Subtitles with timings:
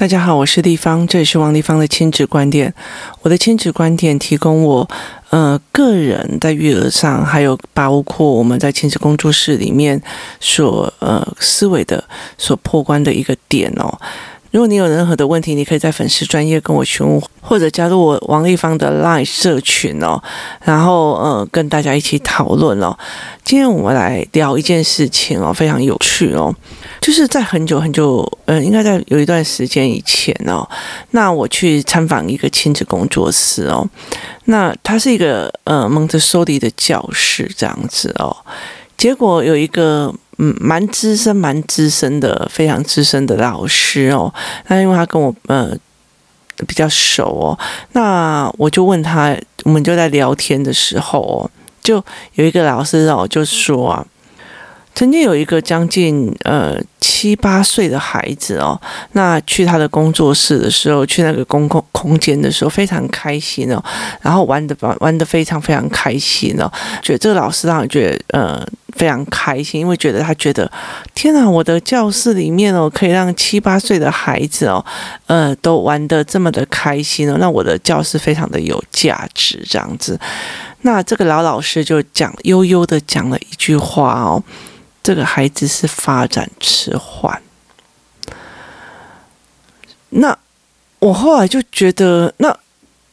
[0.00, 2.72] 大家好，我是丽芳，这里是王丽芳的亲子观点。
[3.20, 4.88] 我的亲子观点提供我
[5.28, 10.00] 呃个人在育儿上，还有包括我们在亲子工作室里面
[10.40, 12.02] 所呃思维的
[12.38, 14.00] 所破关的一个点哦。
[14.50, 20.20] 如果你有任何的问题，你可以在粉丝专页跟我询问，或者加入我王立芳的 LINE 社群哦，
[20.64, 22.96] 然后呃跟大家一起讨论哦。
[23.44, 26.52] 今天我们来聊一件事情哦，非常有趣哦，
[27.00, 30.68] 就是在很久很久，呃，应该在有一段时间以前哦，
[31.12, 33.88] 那我去参访一个亲子工作室哦，
[34.46, 38.36] 那他是一个呃蒙特梭利的教室这样子哦，
[38.96, 40.12] 结果有一个。
[40.42, 44.32] 嗯，蛮资深、蛮资深的，非常资深的老师哦。
[44.68, 45.76] 那因为他跟我呃
[46.66, 47.58] 比较熟哦，
[47.92, 51.50] 那我就问他，我们就在聊天的时候哦，
[51.82, 52.02] 就
[52.34, 54.06] 有一个老师哦，就说啊。
[54.92, 58.78] 曾经有一个将近呃七八岁的孩子哦，
[59.12, 63.82] 那去他的工作室的时候，去那个公共空间的时候，非常开心哦，
[64.20, 68.66] 然后玩的玩玩的非常非常开心哦，觉得这个老师让人觉得呃
[69.00, 70.70] 非常开心，因为觉得他觉得
[71.14, 74.84] 天哪，我的教室里面哦，可以让七八岁的孩子哦，
[75.26, 80.20] 呃，都玩得这么的开心哦，那我的教室非常的有价值这样子。
[80.82, 84.42] 那这个老老师就讲悠悠的讲了一句话哦。
[85.02, 87.40] 这个孩子是发展迟缓，
[90.10, 90.36] 那
[90.98, 92.54] 我后来就觉得，那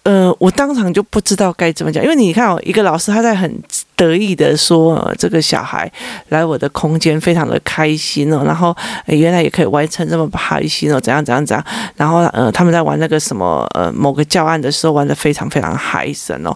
[0.07, 3.61] 呃，我当场就不知道该怎么讲，因为你看哦，一个老师他在很
[3.97, 5.91] 得意的说，呃，这个小孩
[6.29, 8.73] 来我的空间非常的开心哦，然后，
[9.05, 11.65] 呃，原来也可以完成这么开心哦，怎样怎样怎样，
[11.97, 16.55] 然后呃，他们在玩那个什么呃某个教案的时候玩得非常非常嗨神哦，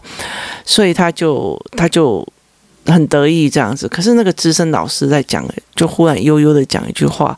[0.64, 2.26] 所以他就他就。
[2.88, 7.38] 很得意这样子，可是那个资深老师在讲，就忽然悠悠的讲一句话，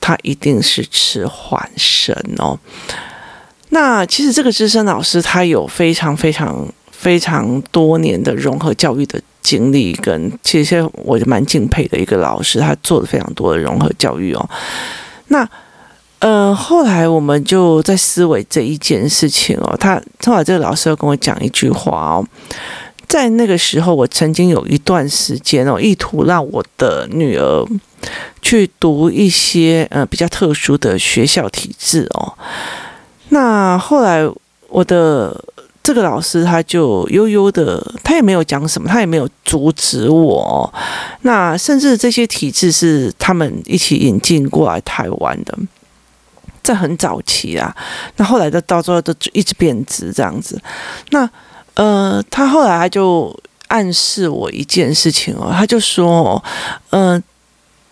[0.00, 2.58] 他一定是迟缓神哦。
[3.76, 14.48] 那其实这个资深老师他有非常非常非常多年的融合教育的经历，跟其实我蛮敬佩的一个老师，他做了非常多的融合教育哦。
[15.28, 15.46] 那
[16.20, 22.26] 呃，后来我们就在思维这一件事情哦，他后来这个老师又跟我讲一句话哦。
[23.06, 27.66] 在那个时候，我曾经有一段时间哦，意图让我的女儿
[28.40, 32.32] 去读一些呃比较特殊的学校体制哦。
[33.30, 34.28] 那后来
[34.68, 35.44] 我的
[35.82, 40.72] 这个老师他就悠悠的，他也没有讲什么，他也没有阻止我。
[41.22, 45.56] 那甚至这些体制是他们一起引进过来台湾的，
[46.62, 47.74] 在很早期啊。
[48.16, 50.60] 那后来的到最后都一直贬值这样子。
[51.10, 51.28] 那
[51.74, 53.32] 呃，他后来他就
[53.68, 56.42] 暗示我一件事情哦，他就说
[56.90, 57.22] 嗯，呃，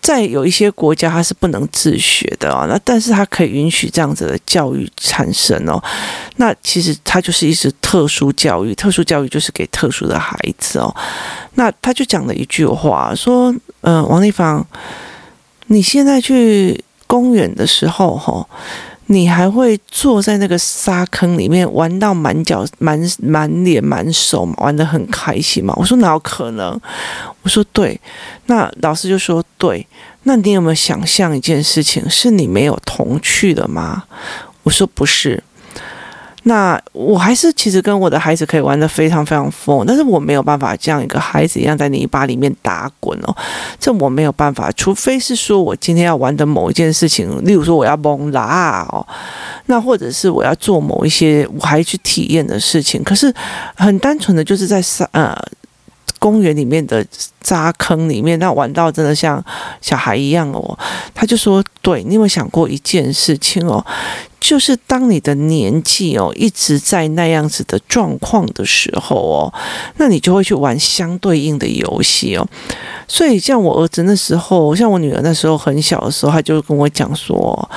[0.05, 5.83] 在有一些国家他是不能自学的啊，那但是他可以允许这样子的教育产生哦，
[6.35, 10.95] 那其实他就是一直特殊教育，特殊教育就是给特殊的孩子哦，
[11.55, 13.51] 那他就讲了一句话说，
[13.81, 14.63] 嗯，王立芳，
[15.65, 18.47] 你现在去公园的时候哈、
[19.07, 25.73] 你还会坐在那个沙坑里面玩到满脚满满脸满手玩得很开心吗？
[25.77, 26.79] 我说哪有可能？
[27.43, 27.99] 我说对，
[28.47, 29.85] 那老师就说对，
[30.23, 34.03] 那你有没有想象一件事情，是你没有童趣的吗？
[34.63, 35.43] 我说不是。
[36.47, 43.35] 那我还是其实跟我的孩子可以玩的非常非常疯，但是我没有办法像一个孩子一样在泥巴里面打滚哦，
[43.79, 49.05] 这我没有办法，除非是说我今天要玩的某一件事情，例如说我要蒙拉哦，
[49.65, 53.33] 那或者是我要做某一些我还去体验的事情，可是
[53.75, 54.83] 很单纯的就是在
[55.13, 55.35] 呃。
[56.25, 57.05] 公园里面的
[57.43, 59.43] 沙坑里面，那玩到真的像
[59.79, 60.75] 小孩一样哦。
[61.13, 63.85] 他就说：“对，你有没有想过一件事情哦？
[64.39, 69.53] 就是当你的年纪哦一直在那样子的状况的时候哦，
[69.97, 72.47] 那你就会去玩相对应的游戏哦。
[73.07, 77.69] 所以像我儿子那时候，像我女儿那时候很小的时候，他就跟我讲说。”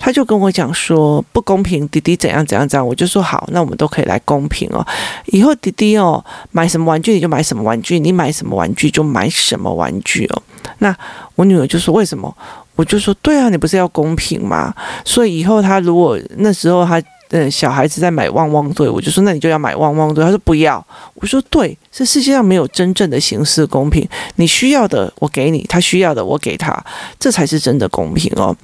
[0.00, 4.84] 他就跟我讲说不公平，弟弟怎样怎样怎样，我就说好，那我们都可以来公平哦。
[5.26, 10.42] 以后弟弟哦买什么玩具你就买什么玩具，你买什么玩具就买什么玩具哦。
[10.78, 10.96] 那
[11.34, 12.34] 我女儿就说为什么？
[12.76, 14.74] 我就说对啊，你不是要公平吗？
[15.04, 17.00] 所以以后他如果那时候他。
[17.32, 20.24] 嗯，小孩子在买汪汪队，我就说那你就要买汪汪队。
[20.24, 20.84] 他说不要，
[21.14, 24.04] 我说对，这世界上没有真正的形式公平，
[24.34, 26.76] 你需要的我给你，他需要的我给他，
[27.20, 28.56] 这才是真的公平哦。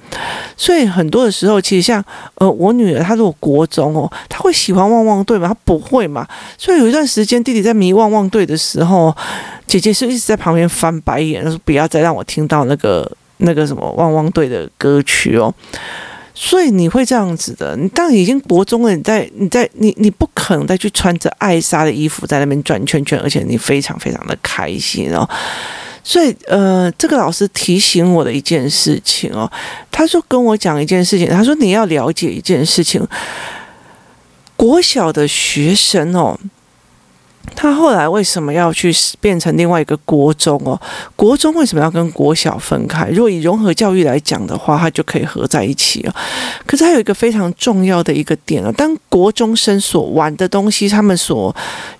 [0.57, 2.03] 所以很多的时候，其实像
[2.35, 5.47] 呃我女儿，她如果国中哦，她会喜欢汪汪队吗？
[5.47, 6.27] 她不会嘛。
[6.57, 9.15] 所以有一段时间，弟弟在迷汪汪队的时候，
[9.65, 15.53] 姐姐是一直在旁边翻白眼，说不要再让我听到那个那个什么汪汪队的歌曲哦。
[16.39, 17.75] 所以你会这样子的。
[17.75, 25.27] 你当已经国中了，你在你在你你不可能再去穿着艾莎的衣服在那边转圈圈，而且你非常非常的开心哦。
[26.03, 29.51] 所以呃，这个老师提醒我的一件事情哦，
[29.91, 33.03] 他说跟我讲一件事情，他说你要了解一件事情，
[34.55, 36.39] 国小的学生哦。
[37.55, 40.79] 他后来为什么要去变成另外一个国中哦？
[41.15, 43.09] 国中为什么要跟国小分开？
[43.09, 46.13] 如果以融合教育来讲的话，它就可以合在一起哦。
[46.65, 51.55] 可是还有一个非常重要的一个点哦，当国中生所玩的东西，他们所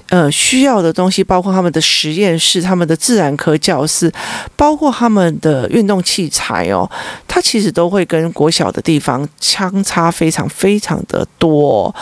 [0.10, 4.12] 呃需要的东西，包括他们的实验室、他们的自然科教室，
[4.56, 6.88] 包括他们的运动器材哦，
[7.28, 11.94] 它其实都会跟国小的地方相差非常非常的多。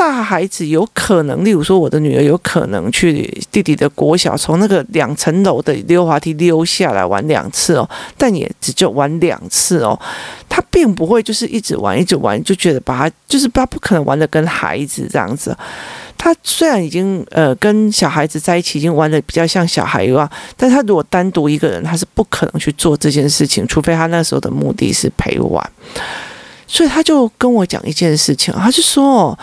[0.00, 7.86] 大孩子有可能，例如说我的女儿有可能去弟弟的国小，从那个两层楼的溜滑梯溜下来玩两次哦，
[8.16, 10.00] 但也只就玩两次哦，
[10.48, 15.54] 他并不会就是一直玩一直玩，就觉得把他就是他不可能玩得跟孩子这样子。
[16.16, 20.26] 他虽然已经呃跟小孩子在一起，已经玩得比较像小孩一样，
[20.56, 25.70] 但他如果单独一个人，他是不可能去做这件事情，除非他那时候的目的是陪玩。
[26.66, 29.38] 所以他就跟我讲一件事情，他就说。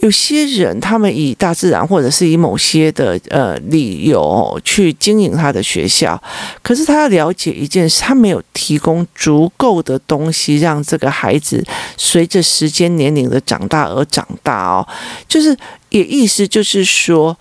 [0.00, 6.22] 有些人，他们以大自然或者是以某些的呃理由去经营他的学校，
[6.62, 11.64] 可是他要了解一件事，他没有提供足够的东西让这个孩子
[11.96, 14.86] 随着时间年龄的长大而长大哦。
[15.26, 15.56] 就是
[15.88, 17.34] 也意思就是说，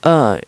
[0.00, 0.40] 呃，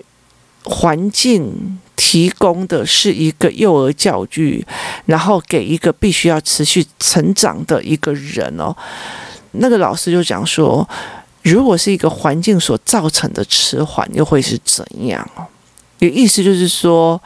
[0.65, 4.65] 环境提供的是一个幼儿教育，
[5.05, 8.75] 然后给一个必须要持续成长的一个人哦。
[9.53, 10.89] 那个老师就讲说。
[11.43, 15.47] 如果是一个环境所造成的迟缓，又会是怎样哦？
[16.01, 17.21] 有意思就是说，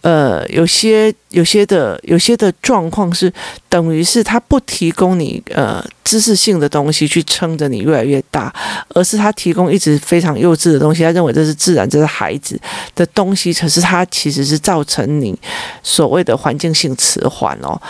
[0.00, 3.32] 呃，有些有些的有些的状况是
[3.68, 8.52] 等于是他不提供你呃知识性的东西去撑着你越来越大，
[8.88, 12.58] 而是他提供一直非常幼稚的东西，他认为这是自然，这是孩子
[12.94, 15.38] 的东西，可是他其实是造成你
[15.82, 17.80] 所谓的环境性迟缓哦。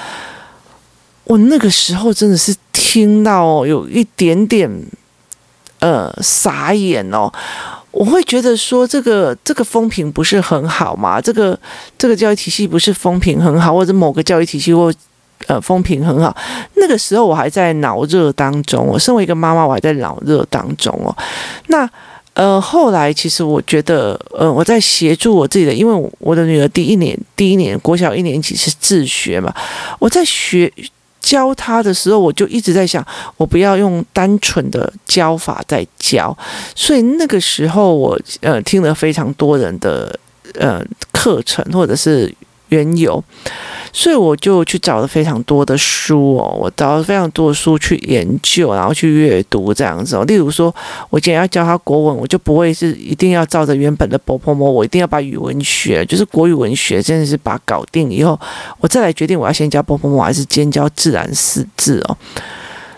[1.24, 4.68] 我那个时候真的是听到有一点点。
[5.81, 7.32] 呃，傻眼哦！
[7.91, 11.21] 我会觉得说，这个这个风评不是很好嘛？
[11.21, 11.59] 这个
[11.99, 14.93] 这个教育体系不是风评很好，或者某个教育体系或
[15.47, 16.37] 呃风评很好。
[16.75, 21.17] 那个时候我还在脑热当中，我身为一个妈妈，我还在脑热当中哦。
[21.69, 21.88] 那
[22.35, 29.53] 呃，后来其实我觉得，呃，我在协助我自己的，因为我的女儿第一年第一年国小一年级是自学嘛，
[29.99, 30.73] 我在学。
[31.20, 33.06] 教他的时候，我就一直在想，
[33.37, 36.37] 我不要用单纯的教法在教，
[36.75, 40.19] 所以那个时候我呃听了非常多人的
[40.55, 42.34] 呃课程或者是
[42.69, 43.22] 缘由。
[43.92, 50.25] 所以我就去找了非常多的书哦，我找了非常多的书去研究，然后去阅读这样子哦。
[50.25, 50.75] 例如说，
[51.10, 58.38] 我今天要教他国文，我就不会是一定要照着原本的波泼摸，我一定要把语文学，就是国语文学，真的是把它搞定以后，
[58.78, 62.16] 我再来决定我要先教波泼摸还是先教自然四字哦。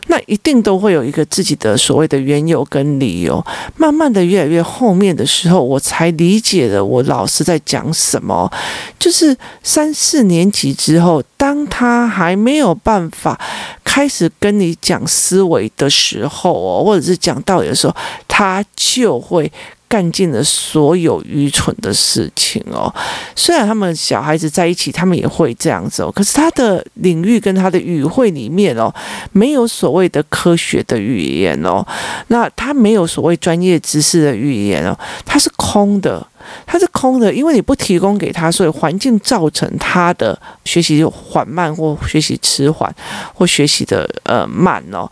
[0.08, 3.44] 那一定都会有一个自己的所谓的缘由跟理由，
[3.76, 8.50] 慢慢的越来越后面的时候，我才理解了我老师在讲什么。
[8.98, 13.38] 就是三四年级之后，当他还没有办法
[13.84, 17.94] 开始跟你讲思维的时候哦，或者是讲道理的时候，
[18.26, 19.50] 他就会。
[19.92, 22.90] 干尽了所有愚蠢的事情哦。
[23.36, 26.10] 虽然他们小孩子在一起，他们也会这样子哦。
[26.10, 28.90] 可是他的领域跟他的语汇里面哦，
[29.32, 31.86] 没有所谓的科学的语言哦。
[32.28, 36.26] 那他没有所谓专业知识的语言哦，他是空的。
[36.66, 42.94] 它是空的，因为你不提供给他，所以环境造成他的学习缓慢或学习迟缓
[43.34, 45.10] 或学习的呃慢哦。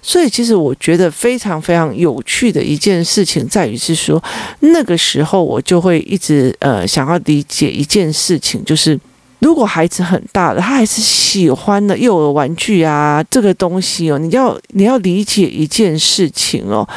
[0.00, 4.22] 所以其实我觉得非常非常有趣的一件事情在于是说，
[4.60, 8.98] 那个时候我就会一直呃想要理解一件事情，就是
[9.38, 16.88] 如果孩子很大了，他还是喜欢的幼儿玩具啊这个东西哦，你要你要理解一件事情哦，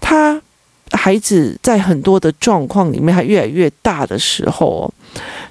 [0.00, 0.40] 他。
[0.92, 4.92] 孩子在很多的状况里面，他越来越大的时候，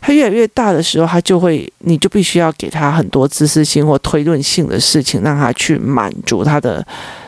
[0.02, 6.86] 他越来越大的时候，他就会，你就必须要给他很多知识性或推论性的事情，让他去满足他的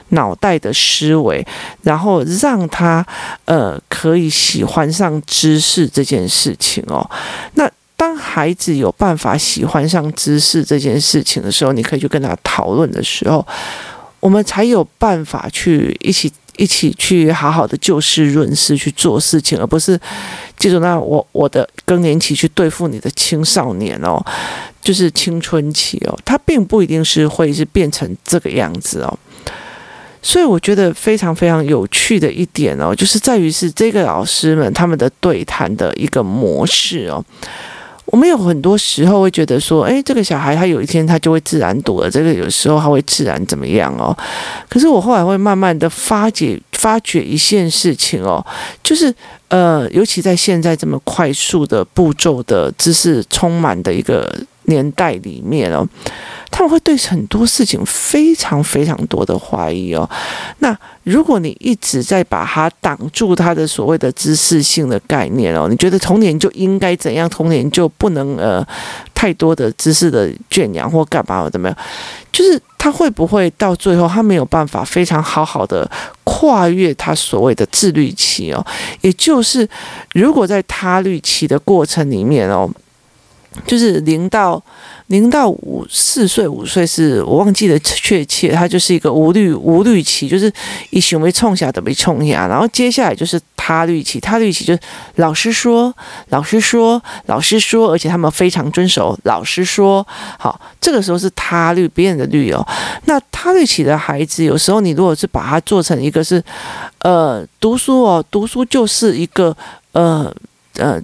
[0.10, 1.46] 脑袋的思维，
[1.84, 3.06] 然后让他
[3.46, 7.08] 呃可以喜欢上知识这件事情哦。
[7.54, 13.46] 那当孩子有办法喜欢上知识这件事情的时候，你可以去跟他讨论的时候，
[14.20, 16.32] 我们才有办法去一起。
[16.60, 19.98] 一起去好好的就事论事去做事情，而不是
[20.58, 24.22] 记住那我我的更年期去对付你的青少年哦，
[24.82, 29.18] 就是青春期哦，它并不一定是会是变成这个样子哦。
[30.22, 37.24] 所以我觉得非常非常有趣的一点哦，就是在于是这个老师们他们的对谈的一个模式哦。
[38.12, 44.16] 我们有很多时候会觉得说，哎，这个小孩他有一天他就会自然读了，这个有时候他会自然怎么样哦。
[44.68, 48.46] 可是我后来会慢慢的发觉发觉一件事情哦，
[48.84, 49.14] 就是
[49.50, 54.34] 呃，尤其在现在这么快速的步骤的知识充满的一个
[54.70, 55.86] 年代里面哦。
[56.52, 60.10] 他们会对很多事情非常非常多的怀疑哦。
[60.58, 67.30] 那如果你一直在把它挡住他的所谓的知识性的概念哦，你觉得童年就应该怎样？
[67.30, 68.66] 童年就不能呃
[69.14, 71.48] 太多的知识的圈养或干嘛？
[71.50, 71.78] 怎么样？
[72.32, 75.90] 就是他会不会到最后他没有办法非常好好的
[76.24, 78.66] 跨越他所谓的自律期哦？
[79.02, 79.70] 也就是
[80.14, 82.70] 如果在他律期的过程里面哦。
[83.66, 84.62] 就是零到
[85.08, 90.52] 零到五四岁五岁是我忘记了确切，他就是一个无律无律期，就是
[90.92, 94.80] 以行为冲下都被冲下，然后接下来就是他律期，他律期就是
[95.16, 95.94] 老师说，
[96.30, 100.06] 老师说，老师说，而且他们非常遵守老师说，
[100.38, 102.66] 好，这个时候是他律别人的律哦。
[103.06, 106.44] 那他律期的孩子，有时候你如果是把它做成一个是
[107.00, 109.56] 呃读书哦，读书就是一个
[109.92, 110.34] 呃
[110.78, 111.02] 呃。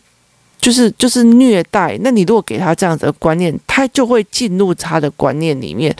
[0.65, 5.95] 就是就是虐待，那你如果给他这样子的观念，他就会进入他的观念里面。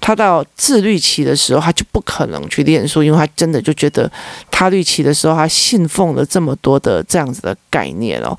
[0.00, 4.08] 他到自律期的时候，他就不可能去念书，因为他真的就觉得
[4.52, 8.38] 他律期的时候，他信奉了这么多的这样子的概念哦。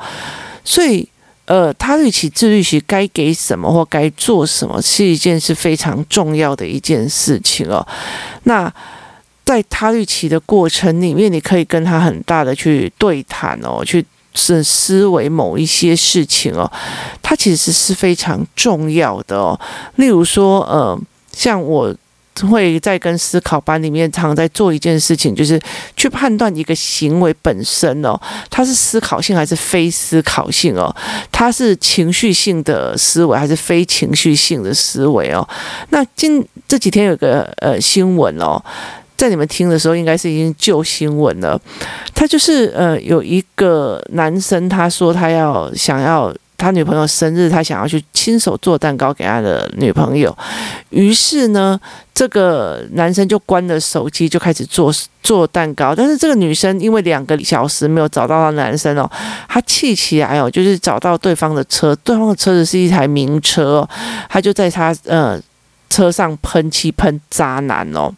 [0.63, 1.05] 所以，
[1.43, 7.85] 呃，他律期、自律期该给什么或该做什么，是一件是非常重要的一件事情哦。
[8.43, 8.73] 那
[9.43, 14.05] 在他律期的过程里面，你可以跟他很大的去对谈哦，去。
[14.35, 16.71] 是思维某一些事情哦，
[17.23, 19.59] 它其实是非常重要的哦。
[19.95, 20.99] 例如说，呃，
[21.31, 21.95] 像我
[22.51, 25.59] 会在跟思考班里面常在做一件事情，就是
[25.95, 30.93] 去判断一个行为本身哦，它是思考性还是非思考性哦，
[31.31, 35.47] 它是情绪性的思维还是非情绪性的思维哦。
[35.91, 38.61] 那今这几天有个呃新闻哦。
[39.17, 41.59] 在你们听的时候，应该是已经旧新闻了。
[42.13, 50.35] 他就是呃，有一个男生，他说他要想要他女朋友生日，他想要去亲手做蛋糕给他的女朋友。
[50.89, 51.79] 于是呢，
[52.13, 55.93] 这个男生就关了手机，就开始做做蛋糕。
[55.93, 59.09] 但是这个女生因为两个小时没有找到他男生哦，
[59.49, 63.89] 她气起来哦，就是找到对方的车，对方的车子是一台名车哦，
[64.29, 65.39] 他就在他呃
[65.89, 68.13] 车上喷漆喷渣男哦。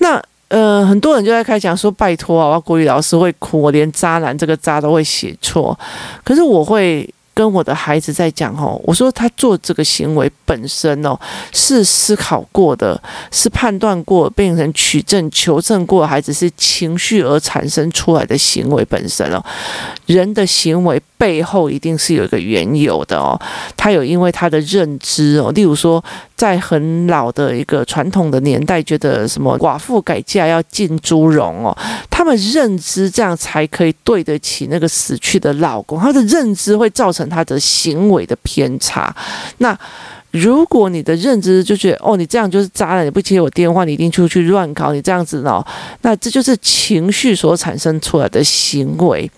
[0.00, 5.78] 那呃，很多人就在开讲说，拜托啊，国语老师会哭，我连渣男这个渣都会写错，
[6.22, 7.08] 可是我会。
[7.32, 11.18] 跟我的孩子在讲哦，我说他做这个行为本身哦，
[11.52, 19.42] 是思考过的，是判断过，变成取证求证过，孩子是情绪而产生出来的行为本身哦。
[20.04, 23.40] 人的行为背后一定是有一个缘由的哦，
[23.74, 26.04] 他有因为他的认知哦，例如说
[26.40, 31.76] 在很老的一个传统的年代，觉得什么寡妇改嫁要进猪笼哦，
[32.10, 37.20] 他们认知这样才可以对得起那个死去的老公，他的认知会造成。
[37.30, 39.14] 他的行为的偏差，
[39.58, 39.78] 那
[40.32, 45.64] 如果你的认知就觉得哦，你这样就是渣男，你不接我电话，你一定出去乱搞，你这样子呢，
[46.02, 49.28] 那这就是情绪所产生出来的行为，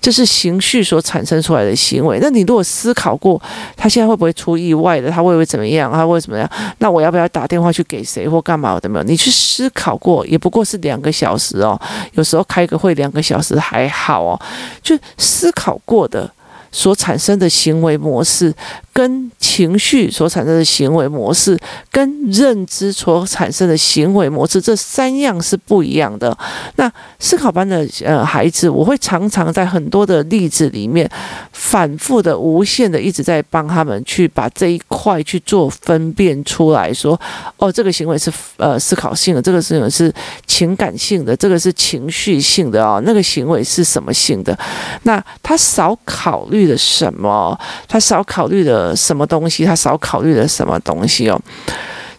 [0.00, 2.18] 这是情绪所产生出来的行为。
[2.20, 3.40] 那你如果思考过，
[3.74, 5.10] 他现在会不会出意外的？
[5.10, 5.90] 他会不会怎么样？
[5.90, 6.48] 他会怎么样？
[6.78, 8.88] 那我要不要打电话去给谁或干嘛的？
[8.88, 11.80] 没有，你去思考过，也不过是两个小时哦。
[12.12, 14.40] 有时候开个会两个小时还好哦，
[14.82, 16.30] 就思考过的。
[16.76, 18.52] 所产生的行为模式，
[18.94, 21.58] 跟情绪所产生的行为模式，
[21.92, 26.36] 跟认知所产生的行为模式，这三样是不一样的。
[26.76, 31.08] 那思考班的呃孩子，我会常常在很多的例子里面，
[31.52, 37.20] 反复的、无限的一直在帮他们去把这一块去做分辨出来说，
[37.58, 40.12] 哦，这个行为是呃思考性的，这个行为是
[40.46, 44.58] 情感性的，这个是情绪性的哦，那个行为是什么性的？
[45.04, 46.64] 那他少考虑。
[46.64, 47.56] 的什么？
[47.86, 49.64] 他少考虑了什么东西？
[49.64, 51.40] 他少考虑了什么东西哦？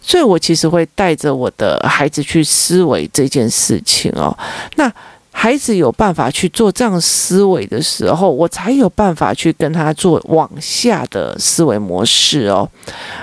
[0.00, 4.34] 所以我其实会带着我的孩子去思维这件事情哦。
[4.76, 4.90] 那
[5.38, 12.66] 孩子有办法去做这样思维的时候，我才有办法去跟他做往下的思维模式哦。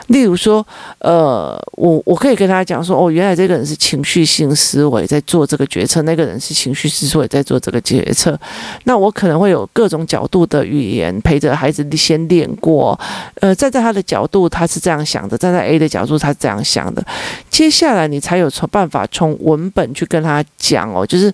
[0.08, 0.66] 例如说，
[1.00, 8.40] 呃，我我可以跟他讲说，哦，原来这个人是情绪性思维在做这个决策，那个人是情绪思维在做这个决策。
[8.84, 12.98] 那我可能会有各种角度的语言陪着孩子先练过，
[13.42, 17.04] 呃，站在他的角度他是这样想的，站在 A 的角度他是这样想的。
[17.50, 21.34] 接下来你才有从办法从文本去跟他讲哦，就是。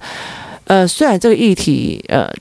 [0.69, 2.31] 呃，虽然这个议题，呃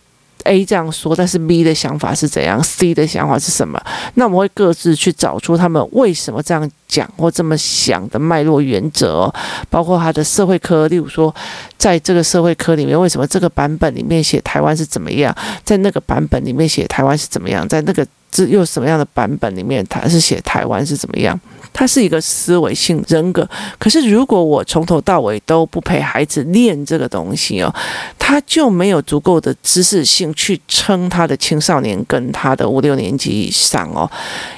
[0.45, 3.83] ，A 这样说，但是 B 的想法是怎样？C 的想法是什么？
[4.17, 9.33] 那我们会各自去找出他们为什么这样讲或这么想的脉络原则，
[9.71, 11.35] 包括他的社会科，例如说，
[11.79, 15.35] 在这个社会科里面，为什么这个版本里面写台湾是怎么样？
[15.65, 17.67] 在那个版本里面写台湾是怎么样？
[17.67, 18.07] 在那个
[18.39, 21.39] 这又什么样的版本里面，他是写台湾是怎么样？
[21.73, 27.73] 他是一个思维性人格，可是如果我从头到尾都不陪孩子练这个东西哦，
[28.17, 34.09] 他就没有足够的知识性去撑他的青少年跟他的五六年级以上哦，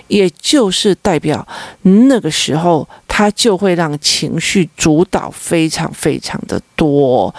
[0.09, 1.47] 也就是代表
[1.83, 7.35] 那个时候他就会让情绪主导非常非常的多，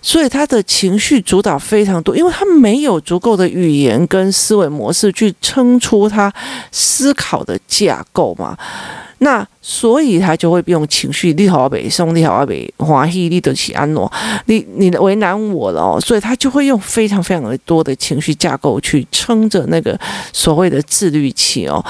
[0.00, 6.32] 所以他的情绪主导非常多，因为他没有足够的语言跟思维模式去撑出他
[6.70, 8.56] 思考的架构嘛。
[9.18, 14.10] 那所以他就会用情绪，你好北宋，你好北华西，你得起安诺，
[14.46, 19.98] 你你为难我了哦，所以他就会用非常非常的多的情绪架构去撑着那个
[20.32, 21.84] 所谓的自律器哦。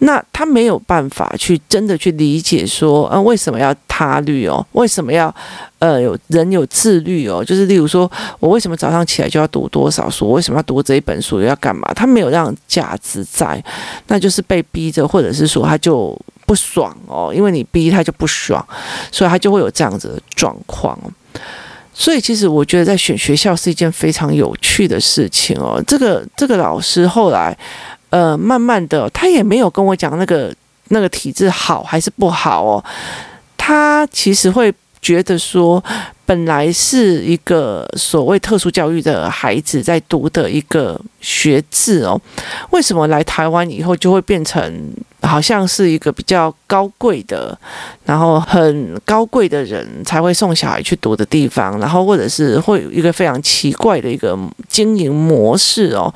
[0.00, 4.64] 那他没有办法去真的去理解说，呃，为什么要他律哦？
[4.72, 5.34] 为什么要
[5.78, 7.42] 呃有人有自律哦？
[7.42, 10.32] 就是例如说，我为什么早上起来就要读多少书？
[10.32, 11.40] 为什么要读这一本书？
[11.40, 11.90] 要干嘛？
[11.94, 13.64] 他没有让价值在，
[14.08, 16.14] 那就是被逼着，或者是说他就。
[16.46, 18.64] 不爽哦，因为你逼他就不爽，
[19.10, 20.98] 所以他就会有这样子的状况。
[21.92, 25.82] 所以其实我觉得在选学校是一件非常有趣的事情哦。
[25.86, 27.56] 这个这个老师后来，
[28.10, 30.54] 呃，慢慢的他也没有跟我讲那个
[30.88, 32.84] 那个体制好还是不好哦。
[33.56, 35.82] 他其实会觉得说。
[36.26, 42.18] 本来是一个所谓特殊教育的孩子在读的一个学制哦，
[42.70, 44.90] 为什么来台湾以后就会变成
[45.26, 47.58] 好像是一个比较高贵的，
[48.04, 56.12] 然后很高贵的人才会送小孩去读的地方，然后或者是会有一个非常奇怪的一个经营模式哦。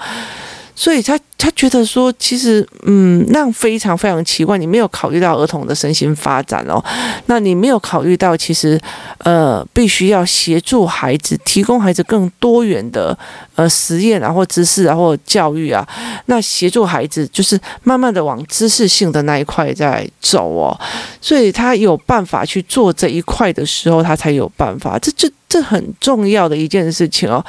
[0.74, 4.58] 所以他他觉得说，其实嗯，那非常非常奇怪。
[4.58, 6.82] 你没有考虑到儿童的身心发展哦，
[7.26, 8.78] 那你没有考虑到，其实
[9.18, 13.16] 呃，必须要协助孩子，提供孩子更多元的
[13.54, 15.86] 呃实验啊，或知识啊，或教育啊。
[16.26, 20.76] 那协助孩子就是慢慢的往知识性的那一块在走哦。
[21.20, 24.98] 所以他有办法去做这一块的时候，他才有办法。
[24.98, 25.30] 这这。
[25.48, 27.42] 这很重要的一件事情哦，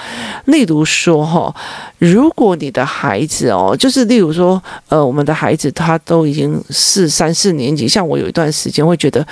[0.45, 1.53] 例如说哈，
[1.97, 9.25] 如果你的孩子哦，就是例如说，呃，我们的孩子他都已经是三四年级，像我有一段时间会觉得，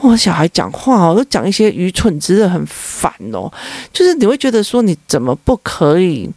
[0.00, 3.50] 哦，小孩讲话哦，都讲一些愚蠢之的，很烦哦，
[3.92, 6.30] 就是你会觉得说，你怎么不可以，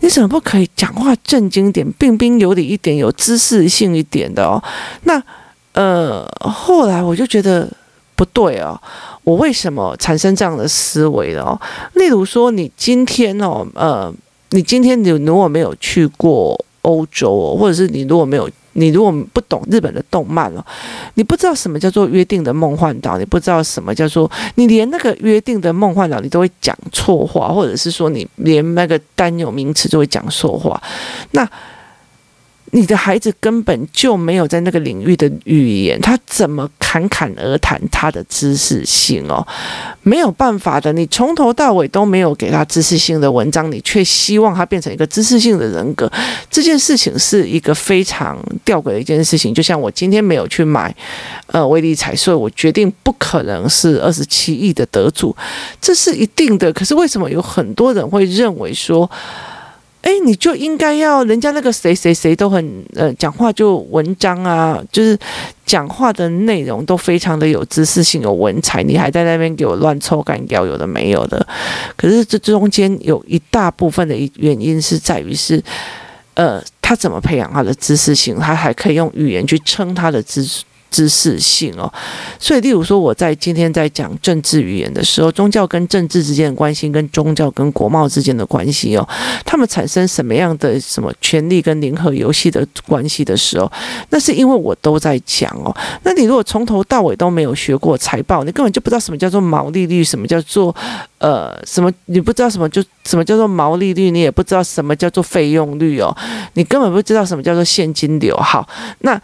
[0.00, 4.62] 你怎么不可以讲话正经点，彬彬有礼一点，有知识性一点的哦？
[5.04, 5.22] 那
[5.72, 7.70] 呃，后来我就觉得
[8.16, 8.80] 不对哦。
[9.22, 11.60] 我为什么产生这样的思维了哦？
[11.94, 14.12] 例如说，你今天哦，呃，
[14.50, 20.64] 你今天你如果没有去过欧洲哦，或者是你如果没有，你如果不懂日本的动漫哦，
[21.14, 30.82] 你不知道什么叫做约定的梦幻岛，你不知道什么叫做，你连那个约定的梦幻岛你都会讲错话，或者是说你连那个单有名词都会讲错话，
[31.32, 31.46] 那。
[32.74, 39.46] 你的孩子根本就没有在那个领域的语言，他怎么侃侃而谈他的知识性哦？
[40.02, 46.10] 没有办法的，你从头到尾都没有给他知识性的文章，你却希望他变成一个知识性的人格，
[46.50, 49.54] 这件事情是一个非常吊诡的一件事情。
[49.54, 50.92] 就像我今天没有去买
[51.46, 55.34] 呃威力彩，所以我决定不可能是二十七亿的得主，
[55.80, 56.72] 这是一定的。
[56.72, 59.08] 可是为什么有很多人会认为说？
[60.04, 65.18] 哎，你就应该要人家那个谁谁谁都很呃讲话就文章啊，就是
[65.64, 71.46] 讲话的内容都非常的有知识性、有文采，你还在那边给我乱抽干掉，有的没有的。
[71.96, 75.62] 可是这中间有一大部分的原因是在于是，
[76.34, 80.62] 呃，他怎么培养他的知识性，他还可以用语言去撑他的知识
[80.94, 81.92] 知识性哦。
[82.38, 89.08] 所以，例如说，我在今天在讲政治语言的时候，宗教跟政治之间的关系，跟宗教跟国贸之间的关系哦，
[89.44, 93.70] 他们产生什么样的什么权力跟零和游戏的关系的时候，
[94.10, 95.74] 那是因为我都在讲哦。
[96.04, 100.72] 那你如果从头到尾都没有学过财报，你根本就不知道什么叫做毛利率，什么叫做
[101.18, 106.16] 呃什么，你不知道什么就什么叫做毛利率，你也不知道什么叫做费用率哦，
[106.52, 108.36] 你根本不知道什么叫做现金流。
[108.36, 108.68] 好，
[109.00, 109.20] 那。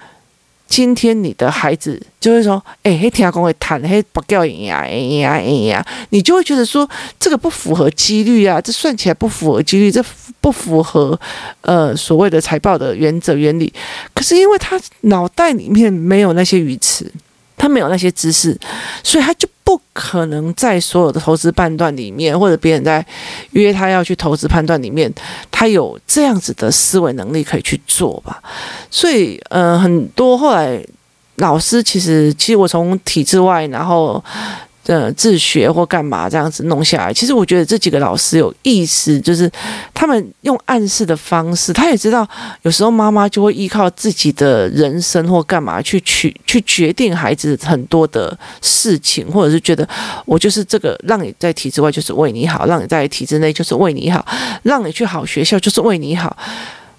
[0.70, 10.02] 今天你的孩子就会说：“哎，嘿，天公会谈，嘿，不叫赢呀，赢呀，赢呀。”你就会觉得说，这个不符合几率啊，这算起来不符合几率，这
[10.40, 11.18] 不符合
[11.62, 13.70] 呃所谓的财报的原则原理。
[14.14, 17.12] 可是因为他脑袋里面没有那些鱼池。
[17.62, 18.58] 他没有那些知识，
[19.04, 23.06] 所以他就不可能在所有的投资判断里面，或者别人在
[23.52, 25.12] 约他要去投资判断里面，
[25.48, 28.42] 他有这样子的思维能力可以去做吧。
[28.90, 30.84] 所以，嗯，很多后来
[31.36, 34.20] 老师其实，其实我从体制外，然后。
[34.86, 39.48] 呃，自学或干嘛这样子弄下来，其实我觉得这几个老师有意思，就是
[39.94, 42.26] 他们用暗示的方式，他也知道
[42.62, 49.86] 有时候妈妈就会依靠自己的人生或干嘛去取去决定孩子很多的事情，或者是觉得
[50.24, 54.26] 我就是这个让你在体制外就是为你好，让你在体制内就是为你好，
[54.64, 56.36] 让你去好学校就是为你好。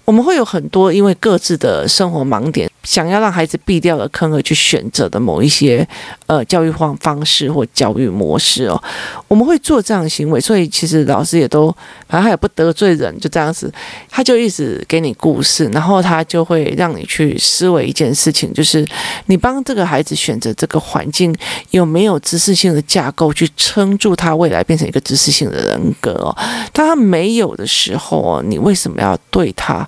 [0.04, 5.86] 我们会有很多因为各自的生活盲点，想要让孩子避掉的坑而去选择的某一些
[6.26, 8.82] 呃教育方方式或教育模式哦，
[9.28, 11.70] 我们会做这样的行为，所以其实老师也都
[12.08, 13.72] 反正他也不得罪人，就这样子，
[14.08, 18.86] 他就一直给你故事，然后他就会让你去思维一件事情，就是
[19.26, 21.34] 你帮这个孩子选择这个环境
[21.70, 26.36] 有没有知识性的架构去撑住他未来变成一个知识性的人格哦，
[26.72, 29.86] 当他没有的时候哦，你为什么要对他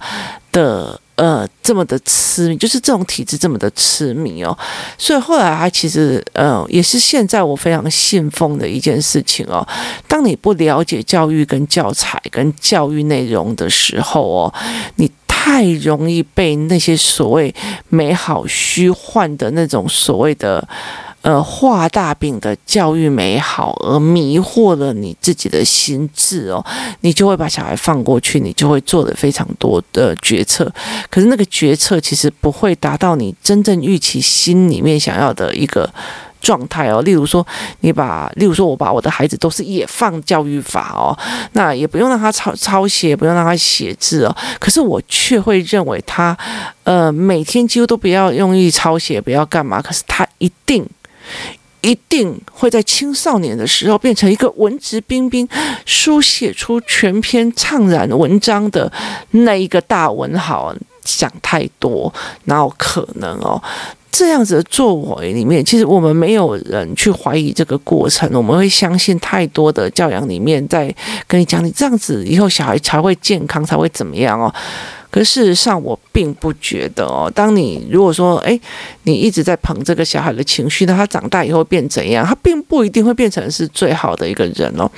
[0.52, 4.56] 的呃这么的痴迷，就是这种体质这么的痴迷哦，
[4.98, 9.66] 所以后来他其实呃也是现在我非常信奉的一件事情哦。
[10.08, 14.54] 当你不了解教育跟教材跟教育内容的时候哦，
[14.96, 17.54] 你太容易被那些所谓
[17.88, 20.66] 美好虚幻的那种所谓的。
[21.24, 26.62] 呃，画大饼的教育美好而迷惑了你自己的心智哦，
[27.00, 30.70] 你就会把小孩放过去，你就会做的非常多的决策。
[31.08, 35.88] 可是那个决策其实不会达到你真正预期心里面想要的一个
[36.42, 37.00] 状态哦。
[37.00, 37.46] 例如说，
[37.80, 41.16] 你把，例如说我把我的孩子都是也放教育法哦，
[41.52, 44.36] 那也不用让他抄抄写，不用让他写字哦。
[44.60, 46.36] 可是我却会认为他，
[46.82, 49.80] 呃，每天几乎都不要用力抄写，不要干嘛。
[49.80, 50.86] 可是他一定。
[51.80, 55.48] 一定会在青少年的时候变成一个文质彬彬、
[55.84, 58.90] 书写出全篇怅然文章的
[59.30, 60.74] 那一个大文豪。
[61.04, 62.10] 想太多，
[62.44, 63.62] 哪有可能哦？
[64.10, 70.90] 这样子的作为里面，其实我们没有人去怀疑这个过程，我们会相信太多的教养里面在
[71.26, 74.50] 跟你讲，你这样子以后小孩才会健康，才会怎么样哦。
[75.14, 77.30] 可事实上，我并不觉得哦。
[77.32, 78.60] 当你如果说，诶，
[79.04, 82.26] 你一直在捧这个小孩的情绪，那他长大以后变怎样？
[82.26, 84.90] 他并不一定会变成是最好的一个人哦。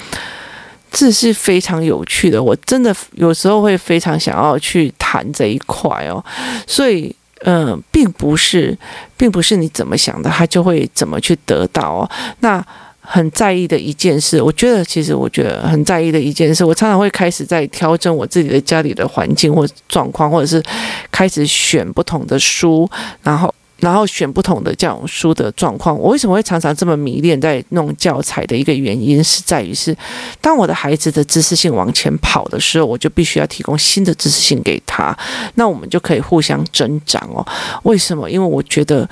[0.90, 6.24] 这是非常有趣的，我真的有时候会非常想要去谈这一块哦。
[6.66, 8.74] 所以，嗯、并不是，
[9.18, 12.10] 并不是你怎么想的，他就会怎么去得到哦。
[12.40, 12.66] 那。
[13.08, 20.62] 很在意的一件事，我觉得其实我觉得很在意的一件事，我常常会开始在调整我自己的家里的环境或状况，或者是
[21.10, 22.90] 开始选不同的书，
[23.22, 25.96] 然后然后选不同的这种书的状况。
[25.96, 29.96] 我为什么会常常这么迷恋在弄教材的一个原因，是在于是
[30.40, 35.16] 当我的孩子的知识性往前跑的时候，我就必须要提供新的知识性给他，
[35.54, 37.46] 那我们就可以互相增长哦。
[37.84, 38.28] 为什么？
[38.28, 39.08] 因为我觉得。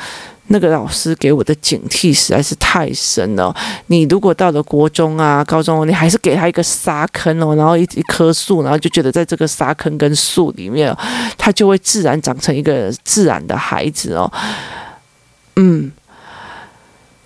[0.48, 3.54] 那个老师给我的警惕实在是太深了。
[3.87, 10.94] 你如果到了国中啊、高中，你还是给他一个沙坑哦，然后一一棵树，然后就觉得在这个沙坑跟树里面，
[11.38, 14.30] 他就会自然长成一个自然的孩子哦。
[15.57, 15.90] 嗯，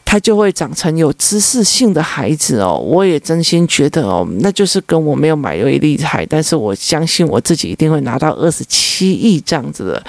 [0.04, 2.78] 他就会长成有知识性的孩子哦。
[2.78, 10.04] 我也真心觉得哦，那就是跟我没有买威力彩，但是我相信我自己一定会拿到二十七亿这样子的。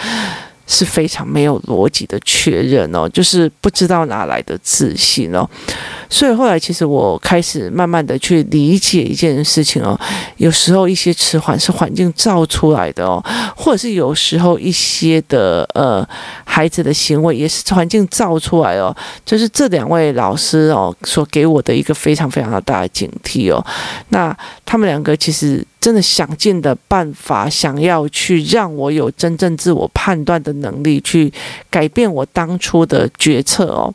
[0.71, 5.49] 是非常没有逻辑的确认哦，就是不知道哪来的自信哦，
[6.07, 9.99] 所以后来其实我开始慢慢的去理解一件事情哦，
[10.37, 13.19] 有时候一些迟缓是环境造出来的哦，
[13.55, 16.07] 或者是有时候一些的呃
[16.45, 23.65] 孩子的行为也是环境造出来哦，就是这两位老师哦所给我的一个非常非常的大的警惕哦，
[24.09, 25.65] 那他们两个其实。
[25.79, 31.31] 真的想尽的办法，想要去让我有真正自我判断的能力，去
[31.69, 33.93] 改变我当初的决策哦。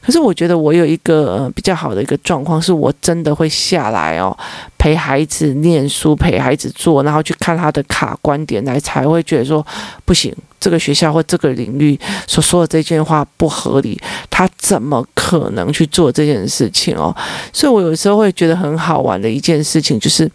[0.00, 4.36] 可是我觉得我有一个比较好的一个状况，是我真的会下来哦，
[4.78, 9.66] 陪孩子念书，陪孩子做，然后去看他的卡观点来，才会觉得说
[10.04, 10.34] 不行。
[10.60, 17.14] 这个学校或这个领域所说的这件话不合理，他怎么可能去做这件事情哦？
[17.52, 20.30] 所以我有时候会觉得很好玩的一件事情，就是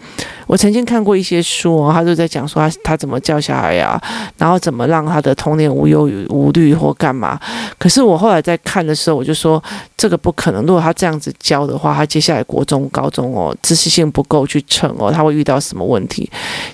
[0.47, 4.01] 我曾经看过一些书哦，他就在讲说他他怎么教小孩呀，
[4.37, 7.39] 然后怎么让他的童年无忧无虑或干嘛。
[7.77, 9.61] 可是我后来在看的时候，我就说
[9.97, 10.63] 这个不可能。
[10.65, 16.29] 如果他这样子教的话，他接下来国中、高中哦，知识性不够去撑哦，他会遇到什么问题？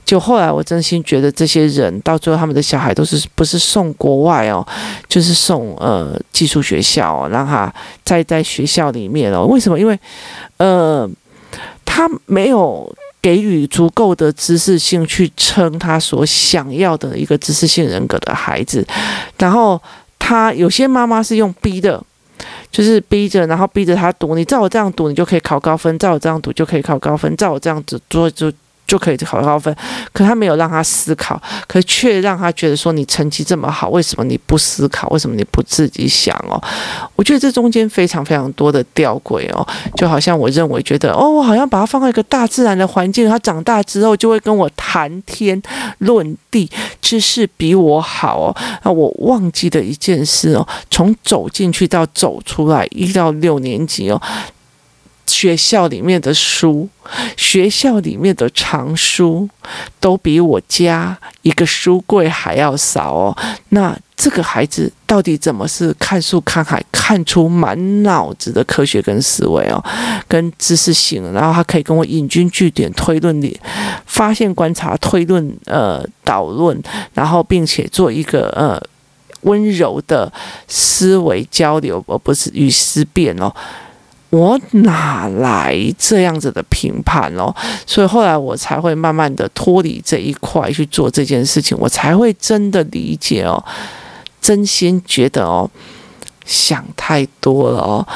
[0.06, 3.20] 就后来我真心觉得这些人到最后他们的小孩都是。
[3.40, 4.68] 不是送国外哦，
[5.08, 7.74] 就是送呃寄宿学校，让他
[8.04, 9.46] 在在学校里面哦。
[9.46, 9.80] 为什么？
[9.80, 9.98] 因为
[10.58, 11.10] 呃，
[11.86, 18.86] 他没有给予足够的知识性去撑他所想要的一个知识性人格的孩子。
[19.38, 19.82] 然后
[20.20, 22.04] 他有些妈妈是用逼的，
[22.70, 24.36] 就是逼着，然后逼着他读。
[24.36, 28.52] 你照我这样读，你就可以考高分；照我这样读，就可以考高分；照我这样子做就。
[28.90, 29.74] 就可以考高分，
[30.12, 35.08] 可他没有让他思考，可却让他觉得说，你成绩这么好，为什么你不思考？
[35.10, 36.60] 为什么你不自己想哦？
[37.16, 45.62] 我觉得这中间非常非常多的吊诡哦，就好像我认为觉得哦，我好像把他放在一个大自然的环境，他长大之后就会跟我谈天
[46.00, 46.68] 论地，
[47.00, 48.56] 知识比我好哦。
[48.84, 54.20] 那我忘记的一件事哦，从走进去到走出来，一到六年级哦。
[55.30, 56.90] 学校里面的书，
[57.38, 59.48] 学校里面的藏书，
[60.00, 63.38] 都比我家一个书柜还要少哦。
[63.70, 69.82] 那这个孩子到底怎么是看书看海，看出满脑子的科学跟思维哦，
[70.28, 73.58] 跟知识性，然后他可以跟我引经据典、推论里
[74.06, 76.78] 发现、观察、推论、呃导论，
[77.14, 78.82] 然后并且做一个呃
[79.44, 80.32] 温柔的
[80.68, 83.50] 思维交流，而不是与思辨哦。
[84.30, 87.54] 我哪来这样子的评判哦？
[87.86, 93.64] 所以后来我才会慢慢的脱离这一块去做这件事情，我才会真的理解哦，
[94.40, 95.70] 真心觉得哦，
[96.46, 98.08] 想太多了哦。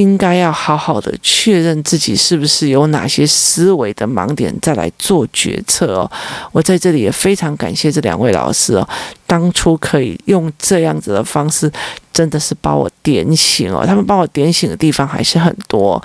[0.00, 6.10] 应该要好好的确认自己是不是有哪些思维的盲点，再来做决策哦。
[6.52, 8.88] 我在这里也非常感谢这两位老师哦，
[9.26, 11.70] 当初可以用这样子的方式，
[12.14, 13.84] 真的是把我点醒哦。
[13.86, 16.02] 他们把我点醒的地方还是很多，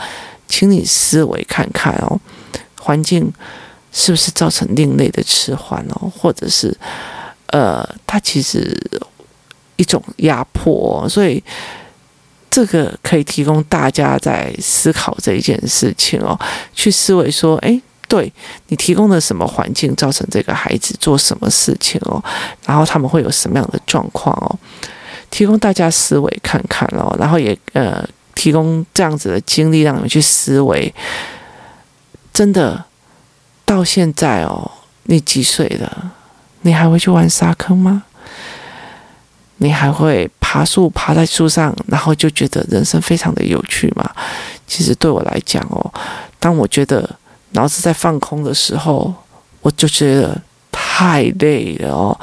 [0.50, 2.20] 请你思维看看哦，
[2.82, 3.32] 环境
[3.94, 6.78] 是不是造成另类的迟缓哦，或者是
[7.48, 8.78] 呃，它其实
[9.78, 11.42] 一种压迫，所以。
[12.56, 16.40] 这个可以提供大家在思考这一件事情哦，
[16.74, 18.32] 去思维说，诶，对
[18.68, 22.24] 你提供的什么环境造成这个孩子做什么事情哦，
[22.66, 24.58] 然后他们会有什么样的状况哦，
[25.30, 30.96] 提供大家思维看看哦，然后也呃提供这样子的经历让你们去思维。
[32.32, 32.86] 真的
[33.66, 34.72] 到现在哦，
[35.04, 36.14] 你几岁了？
[36.62, 38.04] 你还会去玩沙坑吗？
[39.58, 44.10] 你还会爬树，爬在树上，然后就觉得人生非常的有趣嘛？
[44.66, 45.94] 其实对我来讲哦，
[46.40, 47.10] 当我觉得
[47.52, 49.14] 脑子在放空的时候，
[49.62, 50.42] 我就觉得
[50.72, 52.18] 太累了哦。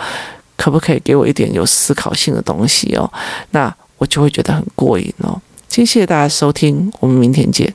[0.57, 3.13] 可不可以给我一点有思考性的东西哦？
[3.51, 5.39] 那我就会觉得很过瘾哦。
[5.69, 7.75] 谢谢大家收听，我们明天见。